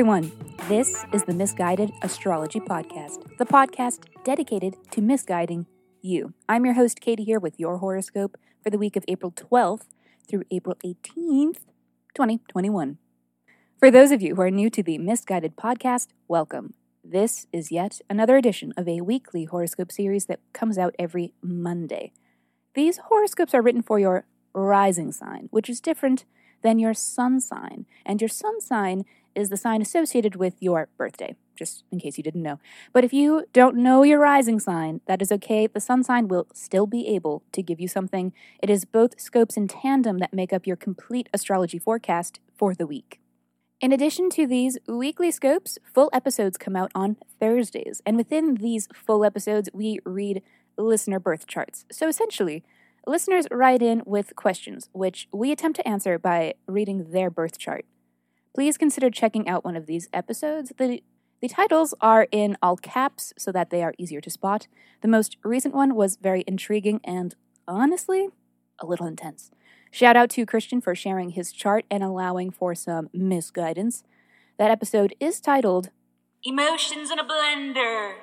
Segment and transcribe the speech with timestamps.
[0.00, 0.32] everyone.
[0.66, 5.66] This is the Misguided Astrology Podcast, the podcast dedicated to misguiding
[6.00, 6.32] you.
[6.48, 9.88] I'm your host, Katie, here with your horoscope for the week of April 12th
[10.26, 11.66] through April 18th,
[12.14, 12.96] 2021.
[13.78, 16.72] For those of you who are new to the Misguided Podcast, welcome.
[17.04, 22.14] This is yet another edition of a weekly horoscope series that comes out every Monday.
[22.72, 26.24] These horoscopes are written for your rising sign, which is different
[26.62, 27.86] than your sun sign.
[28.04, 32.24] And your sun sign is the sign associated with your birthday, just in case you
[32.24, 32.58] didn't know.
[32.92, 35.66] But if you don't know your rising sign, that is okay.
[35.66, 38.32] The sun sign will still be able to give you something.
[38.62, 42.86] It is both scopes in tandem that make up your complete astrology forecast for the
[42.86, 43.20] week.
[43.80, 48.02] In addition to these weekly scopes, full episodes come out on Thursdays.
[48.04, 50.42] And within these full episodes, we read
[50.76, 51.86] listener birth charts.
[51.90, 52.62] So essentially,
[53.06, 57.86] listeners write in with questions, which we attempt to answer by reading their birth chart.
[58.54, 60.72] Please consider checking out one of these episodes.
[60.76, 61.02] The,
[61.40, 64.66] the titles are in all caps so that they are easier to spot.
[65.02, 67.34] The most recent one was very intriguing and,
[67.68, 68.28] honestly,
[68.80, 69.50] a little intense.
[69.92, 74.02] Shout out to Christian for sharing his chart and allowing for some misguidance.
[74.58, 75.90] That episode is titled
[76.44, 78.14] Emotions in a Blender.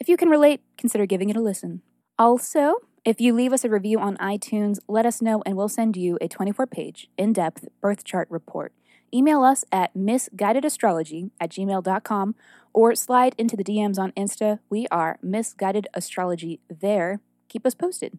[0.00, 1.82] If you can relate, consider giving it a listen.
[2.18, 5.96] Also, if you leave us a review on iTunes, let us know and we'll send
[5.96, 8.72] you a 24 page, in depth birth chart report.
[9.14, 12.34] Email us at missguidedastrology at gmail.com
[12.72, 14.58] or slide into the DMs on Insta.
[14.68, 17.20] We are Misguided Astrology there.
[17.48, 18.18] Keep us posted.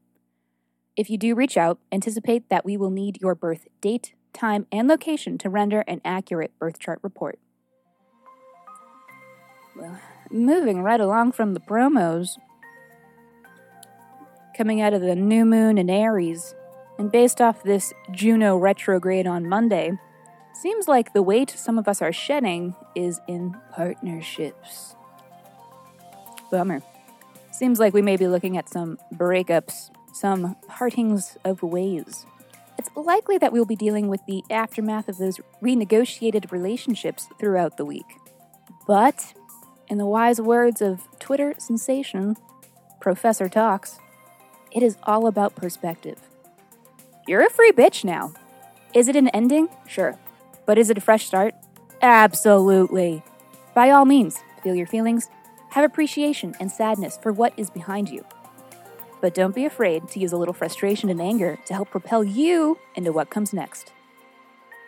[0.95, 4.87] If you do reach out, anticipate that we will need your birth date, time, and
[4.87, 7.37] location to render an accurate birth chart report.
[9.75, 9.99] Well,
[10.31, 12.39] moving right along from the promos,
[14.55, 16.55] coming out of the new moon in Aries,
[16.97, 19.91] and based off this Juno retrograde on Monday,
[20.61, 24.95] seems like the weight some of us are shedding is in partnerships.
[26.51, 26.81] Bummer.
[27.51, 32.25] Seems like we may be looking at some breakups, some partings of ways.
[32.77, 37.85] It's likely that we'll be dealing with the aftermath of those renegotiated relationships throughout the
[37.85, 38.05] week.
[38.85, 39.33] But,
[39.87, 42.35] in the wise words of Twitter sensation,
[43.01, 43.99] Professor Talks,
[44.71, 46.19] it is all about perspective.
[47.27, 48.33] You're a free bitch now.
[48.93, 49.69] Is it an ending?
[49.87, 50.17] Sure.
[50.67, 51.55] But is it a fresh start?
[52.03, 53.23] Absolutely.
[53.73, 55.29] By all means, feel your feelings,
[55.69, 58.23] have appreciation and sadness for what is behind you.
[59.21, 62.77] But don't be afraid to use a little frustration and anger to help propel you
[62.95, 63.91] into what comes next.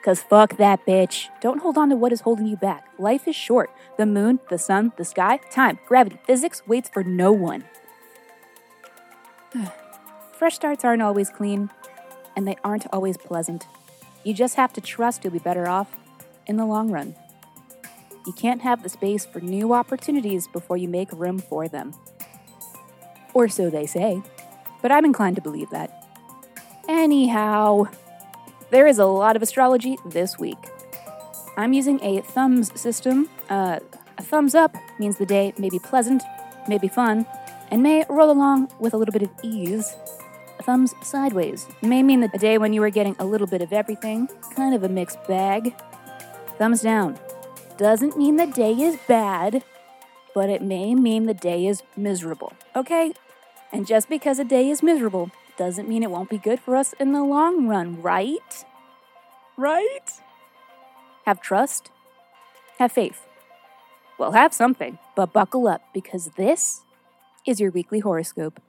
[0.04, 1.28] Cause fuck that bitch.
[1.42, 2.86] Don't hold on to what is holding you back.
[2.98, 3.70] Life is short.
[3.98, 7.66] The moon, the sun, the sky, time, gravity, physics waits for no one.
[10.38, 11.70] Fresh starts aren't always clean,
[12.36, 13.68] and they aren't always pleasant.
[14.24, 15.96] You just have to trust you'll be better off
[16.46, 17.16] in the long run.
[18.26, 21.94] You can't have the space for new opportunities before you make room for them.
[23.34, 24.22] Or so they say,
[24.82, 26.06] but I'm inclined to believe that.
[26.88, 27.88] Anyhow,
[28.72, 30.58] there is a lot of astrology this week.
[31.58, 33.30] I'm using a thumbs system.
[33.50, 33.80] Uh,
[34.18, 36.24] a thumbs up means the day may be pleasant,
[36.68, 37.26] may be fun,
[37.72, 39.96] and may roll along with a little bit of ease.
[40.70, 44.30] Thumbs sideways may mean the day when you are getting a little bit of everything,
[44.56, 45.74] kind of a mixed bag.
[46.60, 47.18] Thumbs down
[47.78, 49.64] doesn't mean the day is bad,
[50.36, 53.14] but it may mean the day is miserable, okay?
[53.72, 56.94] And just because a day is miserable doesn't mean it won't be good for us
[57.00, 58.64] in the long run, right?
[59.58, 60.22] Right?
[61.26, 61.90] Have trust,
[62.78, 63.26] have faith.
[64.20, 66.82] Well, have something, but buckle up because this
[67.44, 68.62] is your weekly horoscope.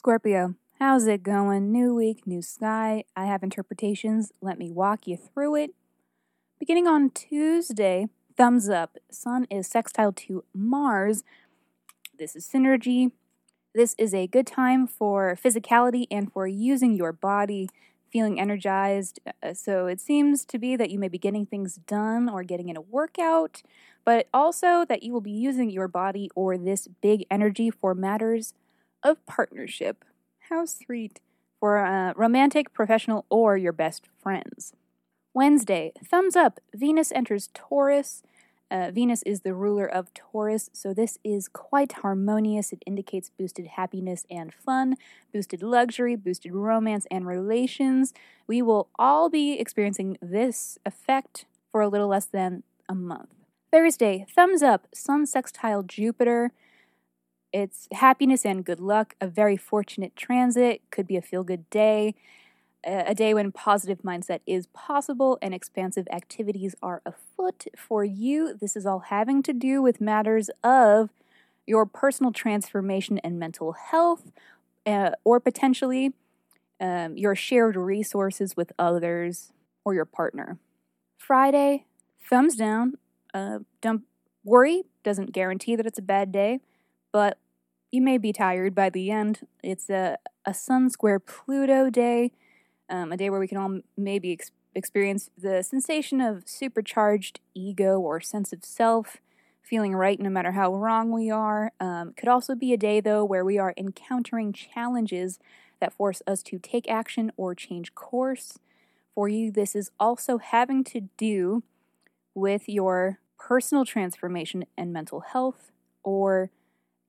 [0.00, 1.70] Scorpio, how's it going?
[1.70, 3.04] New week, new sky.
[3.14, 4.32] I have interpretations.
[4.40, 5.74] Let me walk you through it.
[6.58, 8.96] Beginning on Tuesday, thumbs up.
[9.10, 11.22] Sun is sextile to Mars.
[12.18, 13.12] This is synergy.
[13.74, 17.68] This is a good time for physicality and for using your body,
[18.10, 19.20] feeling energized.
[19.42, 22.70] Uh, so it seems to be that you may be getting things done or getting
[22.70, 23.60] in a workout,
[24.06, 28.54] but also that you will be using your body or this big energy for matters
[29.02, 30.04] of partnership.
[30.48, 31.20] How sweet.
[31.58, 34.72] For a romantic, professional, or your best friends.
[35.34, 36.58] Wednesday, thumbs up.
[36.74, 38.22] Venus enters Taurus.
[38.70, 42.72] Uh, Venus is the ruler of Taurus, so this is quite harmonious.
[42.72, 44.94] It indicates boosted happiness and fun,
[45.34, 48.14] boosted luxury, boosted romance and relations.
[48.46, 53.34] We will all be experiencing this effect for a little less than a month.
[53.72, 56.52] Thursday, thumbs up, Sun sextile Jupiter.
[57.52, 62.14] It's happiness and good luck, a very fortunate transit, could be a feel good day.
[62.82, 68.54] a day when positive mindset is possible and expansive activities are afoot for you.
[68.58, 71.10] This is all having to do with matters of
[71.66, 74.32] your personal transformation and mental health,
[74.86, 76.14] uh, or potentially
[76.80, 79.52] um, your shared resources with others
[79.84, 80.58] or your partner.
[81.18, 81.84] Friday,
[82.28, 82.94] thumbs down.
[83.34, 84.04] Uh, don't
[84.42, 86.60] worry, doesn't guarantee that it's a bad day,
[87.12, 87.38] but
[87.90, 89.46] you may be tired by the end.
[89.62, 92.32] It's a, a Sun Square Pluto day
[92.90, 97.98] um, a day where we can all maybe ex- experience the sensation of supercharged ego
[97.98, 99.18] or sense of self,
[99.62, 101.72] feeling right no matter how wrong we are.
[101.80, 105.38] Um, could also be a day, though, where we are encountering challenges
[105.80, 108.58] that force us to take action or change course.
[109.14, 111.62] For you, this is also having to do
[112.34, 115.72] with your personal transformation and mental health
[116.02, 116.50] or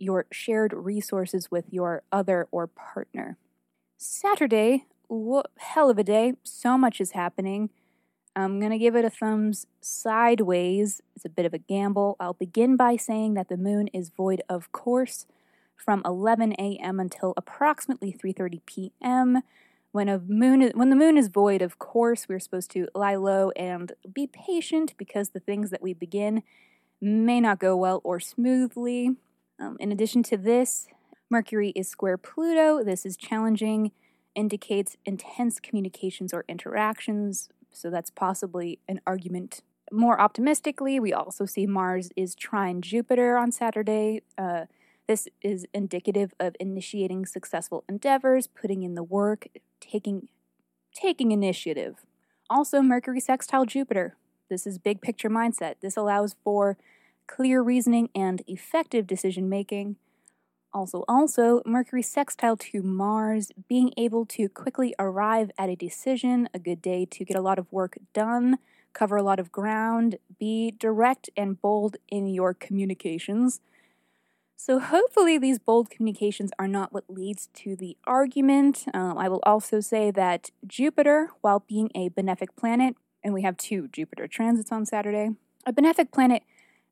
[0.01, 3.37] your shared resources with your other or partner.
[3.97, 6.33] Saturday what hell of a day.
[6.43, 7.69] So much is happening.
[8.33, 11.01] I'm going to give it a thumbs sideways.
[11.15, 12.15] It's a bit of a gamble.
[12.17, 15.25] I'll begin by saying that the moon is void of course
[15.75, 16.99] from 11 a.m.
[16.99, 19.41] until approximately 3:30 p.m.
[19.91, 23.15] When a moon is, when the moon is void of course, we're supposed to lie
[23.15, 26.43] low and be patient because the things that we begin
[27.01, 29.17] may not go well or smoothly.
[29.61, 30.87] Um, in addition to this,
[31.29, 32.83] Mercury is square Pluto.
[32.83, 33.91] This is challenging
[34.33, 39.61] indicates intense communications or interactions, so that's possibly an argument.
[39.91, 44.23] More optimistically, we also see Mars is trine Jupiter on Saturday.
[44.37, 44.65] Uh,
[45.07, 49.47] this is indicative of initiating successful endeavors, putting in the work,
[49.79, 50.27] taking
[50.93, 52.05] taking initiative.
[52.49, 54.15] Also, Mercury sextile Jupiter.
[54.49, 55.75] This is big picture mindset.
[55.81, 56.77] This allows for
[57.27, 59.95] clear reasoning and effective decision making.
[60.73, 66.59] Also, also, Mercury sextile to Mars, being able to quickly arrive at a decision, a
[66.59, 68.57] good day to get a lot of work done,
[68.93, 73.59] cover a lot of ground, be direct and bold in your communications.
[74.55, 78.85] So, hopefully, these bold communications are not what leads to the argument.
[78.93, 83.57] Um, I will also say that Jupiter, while being a benefic planet, and we have
[83.57, 85.31] two Jupiter transits on Saturday,
[85.65, 86.43] a benefic planet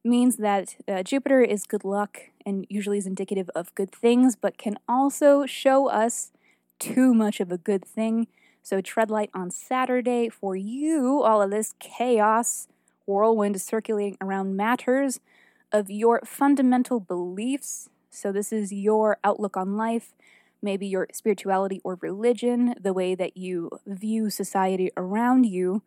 [0.03, 4.57] means that uh, Jupiter is good luck and usually is indicative of good things, but
[4.57, 6.31] can also show us
[6.79, 8.27] too much of a good thing.
[8.63, 11.23] So tread light on Saturday for you.
[11.23, 12.67] All of this chaos,
[13.05, 15.19] whirlwind circulating around matters
[15.71, 17.89] of your fundamental beliefs.
[18.09, 20.13] So this is your outlook on life,
[20.61, 25.83] maybe your spirituality or religion, the way that you view society around you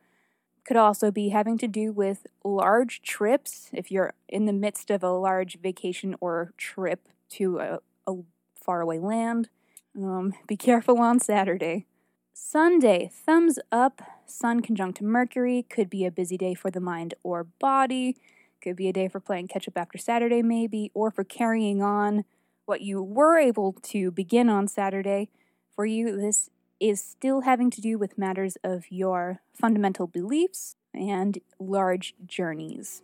[0.65, 3.69] could also be having to do with large trips.
[3.73, 8.17] If you're in the midst of a large vacation or trip to a, a
[8.55, 9.49] faraway land,
[9.97, 11.87] um, be careful on Saturday.
[12.35, 17.45] Sunday, thumbs up, Sun conjunct Mercury, could be a busy day for the mind or
[17.45, 18.17] body.
[18.63, 22.25] Could be a day for playing catch up after Saturday, maybe, or for carrying on
[22.65, 25.29] what you were able to begin on Saturday.
[25.75, 26.49] For you, this
[26.83, 33.03] is still having to do with matters of your fundamental beliefs and large journeys.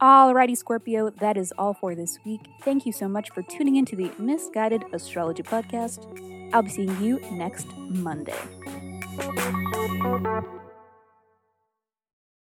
[0.00, 2.40] Alrighty, Scorpio, that is all for this week.
[2.62, 6.06] Thank you so much for tuning into the Misguided Astrology Podcast.
[6.54, 8.32] I'll be seeing you next Monday.